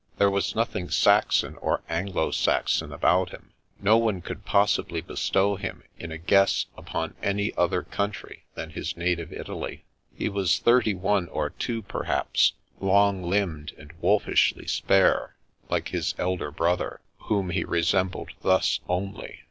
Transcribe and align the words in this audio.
There 0.17 0.31
was 0.31 0.55
nothing 0.55 0.89
Saxon 0.89 1.57
or 1.57 1.83
Anglo 1.87 2.31
Saxon 2.31 2.91
about 2.91 3.29
him. 3.29 3.51
No 3.79 3.97
one 3.99 4.21
could 4.23 4.45
possibly 4.45 4.99
bestow 4.99 5.57
him— 5.57 5.83
in 5.99 6.11
a 6.11 6.17
guess— 6.17 6.65
upon 6.75 7.13
any 7.21 7.55
other 7.55 7.83
country 7.83 8.45
than 8.55 8.71
his 8.71 8.97
native 8.97 9.31
Italy. 9.31 9.85
He 10.17 10.27
was 10.27 10.57
thirty 10.57 10.95
one 10.95 11.27
or 11.27 11.51
two 11.51 11.83
perhaps, 11.83 12.53
long 12.79 13.21
limbed 13.21 13.73
and 13.77 13.93
wolfishly 14.01 14.65
spare, 14.65 15.35
like 15.69 15.89
his 15.89 16.15
elder 16.17 16.49
brother, 16.49 17.01
whom 17.25 17.51
he 17.51 17.63
resembled 17.63 18.31
thus 18.41 18.79
only. 18.89 19.39